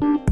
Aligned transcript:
you 0.00 0.31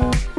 Bye. 0.00 0.29